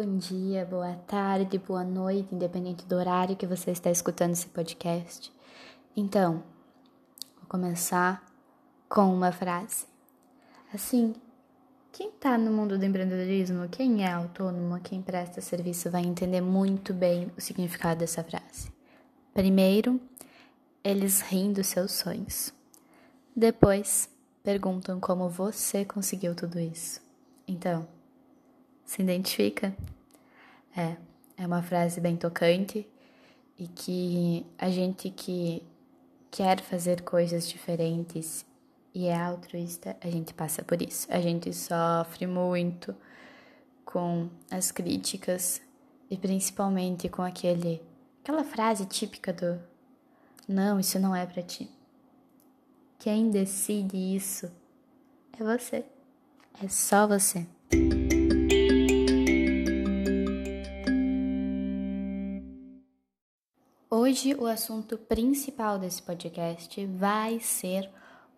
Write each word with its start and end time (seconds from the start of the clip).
bom 0.00 0.16
dia, 0.16 0.64
boa 0.64 0.94
tarde, 1.08 1.58
boa 1.58 1.82
noite, 1.82 2.32
independente 2.32 2.86
do 2.86 2.94
horário 2.94 3.34
que 3.34 3.44
você 3.44 3.72
está 3.72 3.90
escutando 3.90 4.30
esse 4.30 4.46
podcast. 4.46 5.32
Então, 5.96 6.44
vou 7.36 7.48
começar 7.48 8.24
com 8.88 9.12
uma 9.12 9.32
frase. 9.32 9.86
Assim, 10.72 11.16
quem 11.90 12.10
está 12.10 12.38
no 12.38 12.52
mundo 12.52 12.78
do 12.78 12.84
empreendedorismo, 12.84 13.68
quem 13.68 14.04
é 14.04 14.12
autônomo, 14.12 14.80
quem 14.80 15.02
presta 15.02 15.40
serviço, 15.40 15.90
vai 15.90 16.02
entender 16.02 16.42
muito 16.42 16.94
bem 16.94 17.32
o 17.36 17.40
significado 17.40 17.98
dessa 17.98 18.22
frase. 18.22 18.70
Primeiro, 19.34 20.00
eles 20.84 21.22
riem 21.22 21.52
dos 21.52 21.66
seus 21.66 21.90
sonhos. 21.90 22.54
Depois, 23.34 24.08
perguntam 24.44 25.00
como 25.00 25.28
você 25.28 25.84
conseguiu 25.84 26.36
tudo 26.36 26.60
isso. 26.60 27.00
Então, 27.48 27.97
se 28.88 29.02
identifica? 29.02 29.76
É, 30.74 30.96
é 31.36 31.46
uma 31.46 31.62
frase 31.62 32.00
bem 32.00 32.16
tocante 32.16 32.88
e 33.58 33.68
que 33.68 34.46
a 34.56 34.70
gente 34.70 35.10
que 35.10 35.62
quer 36.30 36.60
fazer 36.62 37.02
coisas 37.02 37.46
diferentes 37.46 38.46
e 38.94 39.06
é 39.06 39.14
altruísta, 39.14 39.94
a 40.00 40.08
gente 40.08 40.32
passa 40.32 40.62
por 40.62 40.80
isso. 40.80 41.06
A 41.10 41.20
gente 41.20 41.52
sofre 41.52 42.26
muito 42.26 42.96
com 43.84 44.30
as 44.50 44.72
críticas 44.72 45.60
e 46.10 46.16
principalmente 46.16 47.10
com 47.10 47.22
aquele 47.22 47.82
aquela 48.22 48.42
frase 48.42 48.86
típica 48.86 49.32
do 49.34 49.60
não, 50.48 50.80
isso 50.80 50.98
não 50.98 51.14
é 51.14 51.26
para 51.26 51.42
ti. 51.42 51.70
Quem 52.98 53.30
decide 53.30 53.96
isso 54.16 54.50
é 55.38 55.44
você. 55.44 55.84
É 56.62 56.68
só 56.68 57.06
você. 57.06 57.46
Hoje 64.08 64.34
o 64.36 64.46
assunto 64.46 64.96
principal 64.96 65.78
desse 65.78 66.00
podcast 66.00 66.86
vai 66.86 67.40
ser 67.40 67.90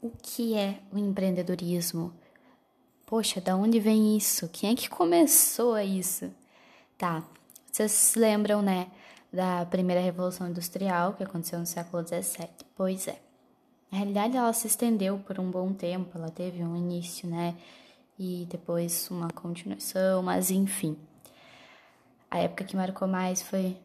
o 0.03 0.11
que 0.11 0.57
é 0.57 0.81
o 0.93 0.99
empreendedorismo. 0.99 2.13
Poxa, 3.07 3.41
da 3.41 3.55
onde 3.55 3.79
vem 3.79 4.17
isso? 4.17 4.49
Quem 4.49 4.73
é 4.73 4.75
que 4.75 4.91
começou 4.91 5.79
isso? 5.79 6.29
Tá, 6.99 7.23
vocês 7.71 8.15
lembram, 8.17 8.61
né, 8.61 8.91
da 9.33 9.65
primeira 9.65 10.03
revolução 10.03 10.49
industrial 10.49 11.13
que 11.13 11.23
aconteceu 11.23 11.61
no 11.61 11.67
século 11.67 12.05
XVII? 12.05 12.49
Pois 12.75 13.07
é. 13.07 13.21
Na 13.93 13.99
realidade, 13.99 14.37
ela 14.37 14.53
se 14.53 14.67
estendeu 14.67 15.21
por 15.21 15.39
um 15.39 15.53
bom 15.53 15.73
tempo, 15.73 16.19
ela 16.19 16.33
teve 16.33 16.65
um 16.65 16.77
início, 16.77 17.29
né, 17.29 17.57
e 18.19 18.45
depois 18.51 19.09
uma 19.09 19.29
continuação, 19.31 20.21
mas 20.21 20.51
enfim. 20.51 20.99
A 22.29 22.41
época 22.41 22.65
que 22.65 22.75
marcou 22.75 23.07
mais 23.07 23.41
foi 23.41 23.77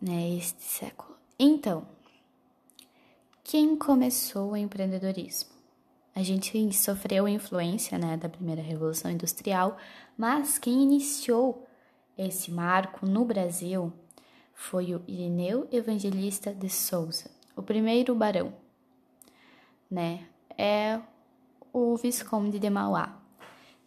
né, 0.00 0.30
este 0.36 0.62
século. 0.62 1.16
Então, 1.38 1.86
quem 3.42 3.76
começou 3.76 4.52
o 4.52 4.56
empreendedorismo? 4.56 5.50
A 6.14 6.22
gente 6.22 6.72
sofreu 6.74 7.26
influência 7.26 7.96
né, 7.96 8.16
da 8.16 8.28
primeira 8.28 8.60
revolução 8.60 9.10
industrial, 9.10 9.76
mas 10.16 10.58
quem 10.58 10.82
iniciou 10.82 11.66
esse 12.18 12.50
marco 12.50 13.06
no 13.06 13.24
Brasil 13.24 13.92
foi 14.52 14.94
o 14.94 15.02
Irineu 15.08 15.66
Evangelista 15.72 16.52
de 16.52 16.68
Souza, 16.68 17.30
o 17.56 17.62
primeiro 17.62 18.14
barão, 18.14 18.52
né? 19.90 20.26
É 20.58 21.00
o 21.72 21.96
Visconde 21.96 22.58
de 22.58 22.68
Mauá. 22.68 23.18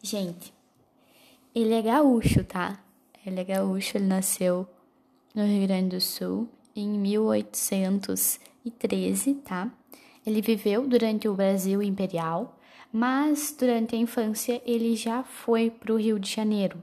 Gente, 0.01 0.51
ele 1.53 1.75
é 1.75 1.81
gaúcho, 1.83 2.43
tá? 2.43 2.83
Ele 3.23 3.39
é 3.39 3.43
gaúcho, 3.43 3.97
ele 3.97 4.07
nasceu 4.07 4.67
no 5.33 5.45
Rio 5.45 5.67
Grande 5.67 5.95
do 5.95 6.01
Sul, 6.01 6.49
em 6.75 6.89
1813, 6.89 9.35
tá? 9.35 9.71
Ele 10.25 10.41
viveu 10.41 10.87
durante 10.87 11.27
o 11.27 11.33
Brasil 11.33 11.81
Imperial, 11.81 12.57
mas 12.91 13.55
durante 13.57 13.95
a 13.95 13.97
infância 13.97 14.61
ele 14.65 14.95
já 14.95 15.23
foi 15.23 15.71
para 15.71 15.91
o 15.91 15.97
Rio 15.97 16.19
de 16.19 16.29
Janeiro, 16.29 16.79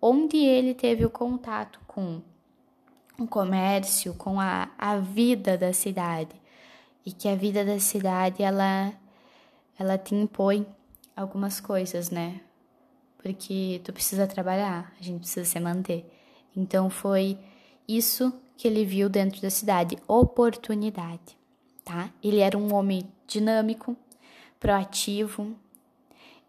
onde 0.00 0.36
ele 0.36 0.74
teve 0.74 1.04
o 1.04 1.10
contato 1.10 1.80
com 1.86 2.22
o 3.18 3.26
comércio, 3.26 4.14
com 4.14 4.40
a, 4.40 4.70
a 4.78 4.98
vida 4.98 5.58
da 5.58 5.72
cidade, 5.72 6.40
e 7.04 7.10
que 7.12 7.28
a 7.28 7.34
vida 7.34 7.64
da 7.64 7.80
cidade 7.80 8.42
ela, 8.42 8.92
ela 9.78 9.98
te 9.98 10.14
impõe 10.14 10.66
algumas 11.16 11.60
coisas, 11.60 12.10
né? 12.10 12.40
Porque 13.18 13.80
tu 13.84 13.92
precisa 13.92 14.26
trabalhar, 14.26 14.94
a 14.98 15.02
gente 15.02 15.18
precisa 15.18 15.44
se 15.44 15.60
manter. 15.60 16.19
Então 16.56 16.90
foi 16.90 17.38
isso 17.86 18.32
que 18.56 18.68
ele 18.68 18.84
viu 18.84 19.08
dentro 19.08 19.40
da 19.40 19.50
cidade, 19.50 19.96
oportunidade, 20.06 21.36
tá? 21.84 22.10
Ele 22.22 22.40
era 22.40 22.58
um 22.58 22.74
homem 22.74 23.10
dinâmico, 23.26 23.96
proativo. 24.58 25.56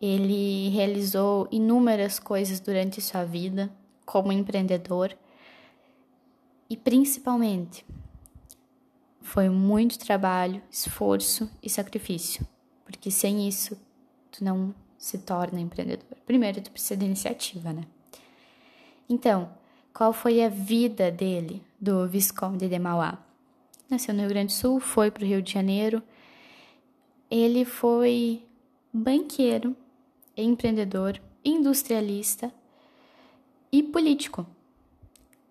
Ele 0.02 0.70
realizou 0.70 1.48
inúmeras 1.52 2.20
coisas 2.20 2.60
durante 2.60 3.02
sua 3.02 3.24
vida 3.24 3.72
como 4.06 4.32
empreendedor 4.32 5.16
e 6.70 6.76
principalmente 6.76 7.86
foi 9.22 9.50
muito 9.50 10.00
trabalho, 10.00 10.62
esforço 10.70 11.50
e 11.62 11.70
sacrifício, 11.70 12.46
porque 12.84 13.12
sem 13.12 13.48
isso 13.48 13.78
tu 14.32 14.44
não 14.44 14.74
se 14.98 15.18
torna 15.18 15.60
empreendedor. 15.60 16.18
Primeiro 16.26 16.62
tu 16.62 16.72
precisa 16.72 16.98
de 16.98 17.06
iniciativa, 17.06 17.72
né? 17.72 17.84
Então, 19.08 19.50
qual 19.94 20.14
foi 20.14 20.44
a 20.44 20.50
vida 20.50 21.12
dele, 21.12 21.64
do 21.80 22.08
Visconde 22.08 22.68
de 22.68 22.80
Mauá. 22.80 23.18
Nasceu 23.90 24.14
no 24.14 24.22
Rio 24.22 24.30
Grande 24.30 24.54
do 24.54 24.58
Sul, 24.58 24.80
foi 24.80 25.12
para 25.12 25.24
o 25.24 25.28
Rio 25.28 25.42
de 25.42 25.52
Janeiro. 25.52 26.02
Ele 27.30 27.66
foi 27.66 28.44
banqueiro, 28.94 29.76
empreendedor, 30.36 31.20
industrialista 31.44 32.54
e 33.72 33.84
político. 33.84 34.46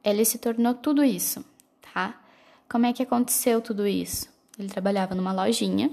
Ele 0.03 0.25
se 0.25 0.39
tornou 0.39 0.75
tudo 0.75 1.05
isso, 1.05 1.45
tá? 1.93 2.21
Como 2.69 2.87
é 2.87 2.93
que 2.93 3.03
aconteceu 3.03 3.61
tudo 3.61 3.87
isso? 3.87 4.29
Ele 4.59 4.69
trabalhava 4.69 5.15
numa 5.15 5.33
lojinha, 5.33 5.91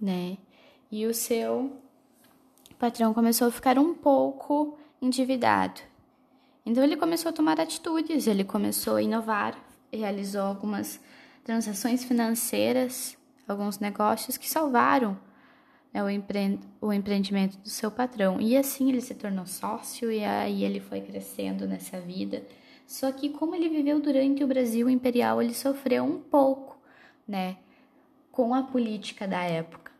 né? 0.00 0.36
E 0.90 1.06
o 1.06 1.14
seu 1.14 1.72
patrão 2.78 3.14
começou 3.14 3.48
a 3.48 3.50
ficar 3.50 3.78
um 3.78 3.94
pouco 3.94 4.78
endividado. 5.00 5.80
Então 6.66 6.82
ele 6.82 6.96
começou 6.96 7.28
a 7.28 7.32
tomar 7.32 7.60
atitudes, 7.60 8.26
ele 8.26 8.44
começou 8.44 8.96
a 8.96 9.02
inovar, 9.02 9.56
realizou 9.92 10.42
algumas 10.42 11.00
transações 11.44 12.02
financeiras, 12.02 13.16
alguns 13.46 13.78
negócios 13.78 14.36
que 14.36 14.48
salvaram 14.48 15.18
né, 15.92 16.02
o, 16.02 16.10
empre 16.10 16.58
o 16.80 16.92
empreendimento 16.92 17.56
do 17.58 17.68
seu 17.68 17.90
patrão. 17.90 18.40
E 18.40 18.56
assim 18.56 18.88
ele 18.88 19.00
se 19.00 19.14
tornou 19.14 19.46
sócio 19.46 20.10
e 20.10 20.24
aí 20.24 20.64
ele 20.64 20.80
foi 20.80 21.00
crescendo 21.00 21.68
nessa 21.68 22.00
vida. 22.00 22.42
Só 22.86 23.12
que 23.12 23.30
como 23.30 23.54
ele 23.54 23.68
viveu 23.68 24.00
durante 24.00 24.42
o 24.42 24.46
Brasil 24.46 24.90
imperial, 24.90 25.40
ele 25.40 25.54
sofreu 25.54 26.04
um 26.04 26.18
pouco, 26.18 26.76
né, 27.26 27.56
com 28.32 28.54
a 28.54 28.62
política 28.62 29.28
da 29.28 29.42
época. 29.42 29.92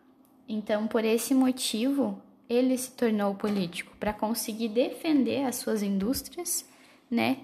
Então, 0.46 0.86
por 0.86 1.04
esse 1.04 1.34
motivo, 1.34 2.20
ele 2.48 2.76
se 2.76 2.90
tornou 2.92 3.34
político 3.34 3.96
para 3.98 4.12
conseguir 4.12 4.68
defender 4.68 5.44
as 5.44 5.56
suas 5.56 5.82
indústrias, 5.82 6.64
né, 7.10 7.38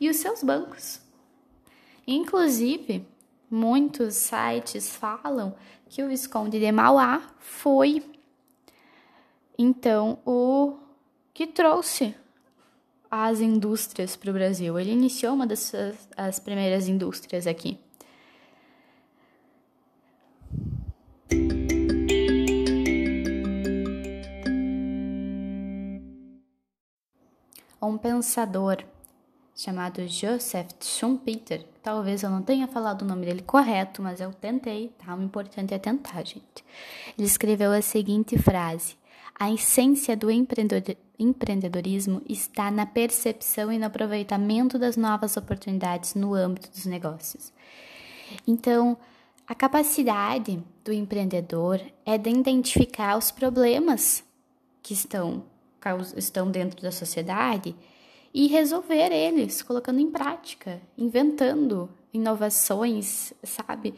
e 0.00 0.08
os 0.08 0.16
seus 0.16 0.42
bancos. 0.42 1.00
Inclusive, 2.06 3.06
muitos 3.50 4.14
sites 4.14 4.94
falam 4.94 5.54
que 5.88 6.02
o 6.02 6.08
Visconde 6.08 6.58
de 6.58 6.70
Mauá 6.70 7.22
foi 7.38 8.02
então 9.58 10.18
o 10.24 10.76
que 11.32 11.46
trouxe 11.46 12.14
as 13.10 13.40
indústrias 13.40 14.16
para 14.16 14.30
o 14.30 14.34
Brasil. 14.34 14.78
Ele 14.78 14.92
iniciou 14.92 15.34
uma 15.34 15.46
das 15.46 15.72
as 16.16 16.38
primeiras 16.38 16.88
indústrias 16.88 17.46
aqui. 17.46 17.78
Um 27.80 27.98
pensador 27.98 28.84
chamado 29.54 30.06
Joseph 30.06 30.68
Schumpeter. 30.80 31.64
Talvez 31.82 32.22
eu 32.22 32.30
não 32.30 32.42
tenha 32.42 32.68
falado 32.68 33.02
o 33.02 33.04
nome 33.04 33.24
dele 33.24 33.42
correto, 33.42 34.02
mas 34.02 34.20
eu 34.20 34.32
tentei, 34.32 34.92
tá? 34.98 35.14
O 35.14 35.22
importante 35.22 35.72
é 35.72 35.78
tentar, 35.78 36.24
gente. 36.24 36.64
Ele 37.16 37.26
escreveu 37.26 37.72
a 37.72 37.80
seguinte 37.80 38.36
frase: 38.38 38.96
A 39.38 39.50
essência 39.50 40.16
do 40.16 40.30
empreendedorismo 40.30 42.22
está 42.28 42.70
na 42.70 42.84
percepção 42.84 43.72
e 43.72 43.78
no 43.78 43.86
aproveitamento 43.86 44.78
das 44.78 44.96
novas 44.96 45.36
oportunidades 45.36 46.14
no 46.14 46.34
âmbito 46.34 46.70
dos 46.70 46.84
negócios. 46.84 47.52
Então, 48.46 48.98
a 49.46 49.54
capacidade 49.54 50.62
do 50.84 50.92
empreendedor 50.92 51.80
é 52.04 52.18
de 52.18 52.30
identificar 52.30 53.16
os 53.16 53.30
problemas 53.30 54.24
que 54.82 54.92
estão 54.92 55.44
estão 56.16 56.50
dentro 56.50 56.82
da 56.82 56.90
sociedade 56.90 57.74
e 58.32 58.46
resolver 58.46 59.12
eles, 59.12 59.62
colocando 59.62 60.00
em 60.00 60.10
prática, 60.10 60.80
inventando 60.96 61.88
inovações, 62.12 63.32
sabe? 63.42 63.94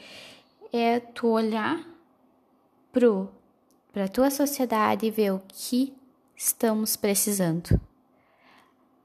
É 0.72 1.00
tu 1.00 1.28
olhar 1.28 1.84
pro 2.92 3.28
para 3.92 4.06
tua 4.06 4.30
sociedade 4.30 5.06
e 5.06 5.10
ver 5.10 5.32
o 5.32 5.42
que 5.48 5.92
estamos 6.36 6.94
precisando. 6.94 7.80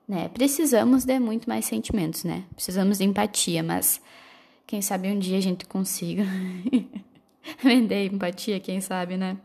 Né? 0.07 0.29
Precisamos 0.29 1.03
de 1.06 1.18
muito 1.19 1.50
mais 1.50 1.65
sentimentos, 1.65 2.24
né? 2.24 2.44
Precisamos 2.53 3.00
de 3.00 3.06
empatia, 3.06 3.63
mas 3.63 4.00
quem 4.68 4.81
sabe 4.81 5.07
um 5.07 5.18
dia 5.18 5.38
a 5.38 5.41
gente 5.41 5.65
consiga 5.65 6.24
vender 7.63 8.06
empatia, 8.06 8.59
quem 8.59 8.81
sabe, 8.81 9.18
né? 9.18 9.38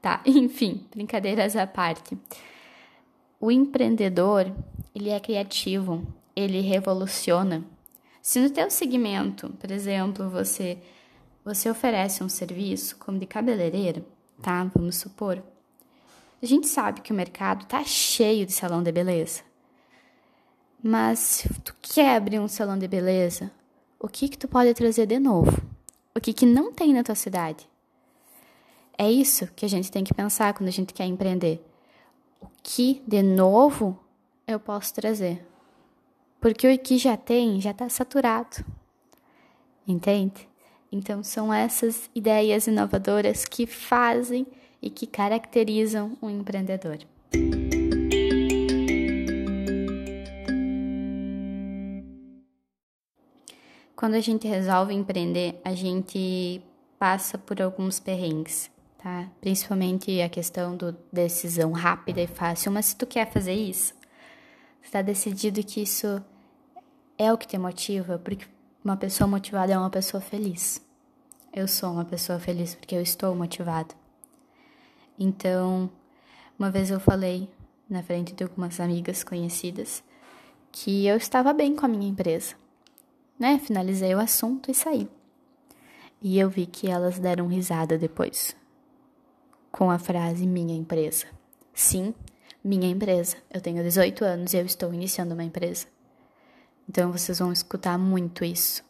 Tá, 0.00 0.22
enfim, 0.24 0.86
brincadeiras 0.94 1.56
à 1.56 1.66
parte. 1.66 2.16
O 3.40 3.50
empreendedor, 3.50 4.52
ele 4.94 5.10
é 5.10 5.20
criativo, 5.20 6.06
ele 6.34 6.60
revoluciona. 6.60 7.64
Se 8.20 8.40
no 8.40 8.50
teu 8.50 8.70
segmento, 8.70 9.50
por 9.60 9.70
exemplo, 9.70 10.28
você 10.28 10.78
você 11.44 11.70
oferece 11.70 12.22
um 12.22 12.28
serviço 12.28 12.96
como 12.98 13.18
de 13.18 13.24
cabeleireira, 13.24 14.04
tá? 14.42 14.64
Vamos 14.74 14.96
supor. 14.96 15.42
A 16.42 16.44
gente 16.44 16.66
sabe 16.66 17.00
que 17.00 17.10
o 17.10 17.16
mercado 17.16 17.64
tá 17.64 17.82
cheio 17.84 18.44
de 18.44 18.52
salão 18.52 18.82
de 18.82 18.92
beleza. 18.92 19.40
Mas 20.82 21.18
se 21.18 21.48
tu 21.60 21.74
quer 21.80 22.16
abrir 22.16 22.38
um 22.38 22.48
salão 22.48 22.78
de 22.78 22.86
beleza, 22.86 23.50
o 23.98 24.08
que 24.08 24.28
que 24.28 24.36
tu 24.36 24.46
pode 24.46 24.74
trazer 24.74 25.06
de 25.06 25.18
novo? 25.18 25.60
O 26.14 26.20
que 26.20 26.32
que 26.32 26.44
não 26.44 26.72
tem 26.72 26.92
na 26.92 27.02
tua 27.02 27.14
cidade? 27.14 27.66
É 28.96 29.10
isso 29.10 29.46
que 29.56 29.64
a 29.64 29.68
gente 29.68 29.90
tem 29.90 30.04
que 30.04 30.12
pensar 30.12 30.52
quando 30.52 30.68
a 30.68 30.72
gente 30.72 30.92
quer 30.92 31.06
empreender. 31.06 31.64
O 32.40 32.46
que 32.62 33.02
de 33.06 33.22
novo 33.22 33.98
eu 34.46 34.58
posso 34.58 34.94
trazer? 34.94 35.46
Porque 36.40 36.72
o 36.72 36.78
que 36.78 36.98
já 36.98 37.16
tem 37.16 37.60
já 37.60 37.72
está 37.72 37.88
saturado. 37.88 38.64
Entende? 39.86 40.48
Então, 40.90 41.22
são 41.22 41.52
essas 41.52 42.08
ideias 42.14 42.66
inovadoras 42.66 43.44
que 43.44 43.66
fazem 43.66 44.46
e 44.80 44.88
que 44.88 45.06
caracterizam 45.06 46.16
um 46.22 46.30
empreendedor. 46.30 46.98
Quando 53.94 54.14
a 54.14 54.20
gente 54.20 54.46
resolve 54.46 54.94
empreender, 54.94 55.60
a 55.64 55.74
gente 55.74 56.62
passa 56.98 57.36
por 57.36 57.60
alguns 57.60 57.98
perrengues, 57.98 58.70
tá? 58.98 59.28
Principalmente 59.40 60.20
a 60.20 60.28
questão 60.28 60.76
do 60.76 60.92
decisão 61.12 61.72
rápida 61.72 62.20
e 62.20 62.26
fácil. 62.26 62.72
Mas 62.72 62.86
se 62.86 62.96
tu 62.96 63.06
quer 63.06 63.30
fazer 63.30 63.54
isso, 63.54 63.94
está 64.82 65.00
decidido 65.00 65.62
que 65.62 65.82
isso 65.82 66.22
é 67.16 67.32
o 67.32 67.38
que 67.38 67.46
te 67.46 67.56
motiva, 67.56 68.18
porque 68.18 68.46
uma 68.84 68.96
pessoa 68.96 69.26
motivada 69.28 69.72
é 69.72 69.78
uma 69.78 69.90
pessoa 69.90 70.20
feliz. 70.20 70.82
Eu 71.52 71.66
sou 71.66 71.92
uma 71.92 72.04
pessoa 72.04 72.38
feliz 72.38 72.74
porque 72.74 72.94
eu 72.94 73.02
estou 73.02 73.34
motivada. 73.34 73.94
Então, 75.18 75.90
uma 76.58 76.70
vez 76.70 76.90
eu 76.90 77.00
falei 77.00 77.48
na 77.88 78.02
frente 78.02 78.34
de 78.34 78.44
algumas 78.44 78.78
amigas 78.78 79.24
conhecidas 79.24 80.02
que 80.70 81.06
eu 81.06 81.16
estava 81.16 81.52
bem 81.52 81.74
com 81.74 81.86
a 81.86 81.88
minha 81.88 82.08
empresa, 82.08 82.54
né? 83.38 83.58
Finalizei 83.58 84.14
o 84.14 84.20
assunto 84.20 84.70
e 84.70 84.74
saí. 84.74 85.08
E 86.20 86.38
eu 86.38 86.50
vi 86.50 86.66
que 86.66 86.88
elas 86.88 87.18
deram 87.18 87.46
risada 87.46 87.96
depois 87.96 88.54
com 89.78 89.92
a 89.92 89.98
frase 89.98 90.44
minha 90.44 90.74
empresa. 90.74 91.26
Sim, 91.72 92.12
minha 92.64 92.88
empresa. 92.88 93.36
Eu 93.48 93.60
tenho 93.60 93.80
18 93.80 94.24
anos 94.24 94.52
e 94.52 94.56
eu 94.56 94.66
estou 94.66 94.92
iniciando 94.92 95.34
uma 95.34 95.44
empresa. 95.44 95.86
Então 96.88 97.12
vocês 97.12 97.38
vão 97.38 97.52
escutar 97.52 97.96
muito 97.96 98.44
isso. 98.44 98.82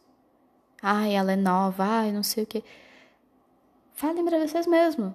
Ai, 0.80 1.12
ela 1.14 1.32
é 1.32 1.36
nova, 1.36 1.84
ai, 1.84 2.10
não 2.10 2.22
sei 2.22 2.44
o 2.44 2.46
que. 2.46 2.64
Falem 3.92 4.24
para 4.24 4.38
vocês 4.38 4.66
mesmo. 4.66 5.14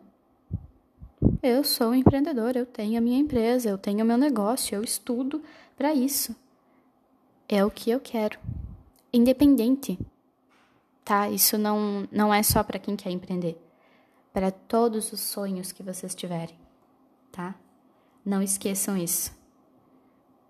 Eu 1.41 1.63
sou 1.63 1.87
um 1.87 1.95
empreendedor, 1.95 2.55
eu 2.55 2.67
tenho 2.67 2.99
a 2.99 3.01
minha 3.01 3.17
empresa, 3.17 3.67
eu 3.67 3.77
tenho 3.79 4.03
o 4.03 4.07
meu 4.07 4.17
negócio, 4.17 4.75
eu 4.75 4.83
estudo 4.83 5.41
para 5.75 5.91
isso. 5.91 6.35
É 7.49 7.65
o 7.65 7.71
que 7.71 7.89
eu 7.89 7.99
quero. 7.99 8.37
Independente. 9.11 9.97
Tá? 11.03 11.31
Isso 11.31 11.57
não 11.57 12.07
não 12.11 12.31
é 12.31 12.43
só 12.43 12.61
para 12.61 12.77
quem 12.77 12.95
quer 12.95 13.09
empreender. 13.09 13.57
Para 14.33 14.50
todos 14.50 15.13
os 15.13 15.19
sonhos 15.19 15.71
que 15.71 15.83
vocês 15.83 16.15
tiverem, 16.15 16.57
tá? 17.31 17.53
Não 18.25 18.41
esqueçam 18.41 18.97
isso. 18.97 19.31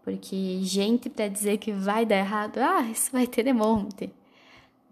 Porque 0.04 0.60
gente 0.64 1.10
para 1.10 1.28
dizer 1.28 1.58
que 1.58 1.74
vai 1.74 2.06
dar 2.06 2.16
errado, 2.16 2.60
ah, 2.60 2.82
isso 2.84 3.12
vai 3.12 3.28
ter 3.28 3.44
de 3.44 3.52
monte. 3.52 4.10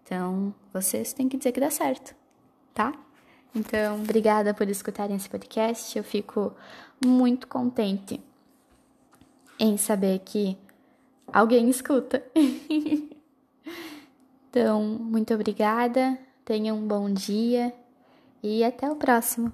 Então, 0.04 0.54
vocês 0.74 1.14
têm 1.14 1.30
que 1.30 1.38
dizer 1.38 1.54
que 1.54 1.60
dá 1.60 1.70
certo, 1.70 2.14
tá? 2.74 2.94
Então, 3.56 3.96
obrigada 4.02 4.54
por 4.54 4.68
escutarem 4.70 5.16
esse 5.16 5.30
podcast. 5.30 5.98
Eu 5.98 6.04
fico 6.04 6.54
muito 7.06 7.48
contente 7.48 8.22
em 9.58 9.78
saber 9.78 10.20
que 10.20 10.58
alguém 11.32 11.70
escuta. 11.70 12.22
então, 14.50 14.84
muito 14.84 15.34
obrigada. 15.34 16.18
Tenham 16.44 16.78
um 16.78 16.88
bom 16.88 17.10
dia 17.10 17.74
e 18.44 18.64
até 18.64 18.90
o 18.90 18.96
próximo. 18.96 19.52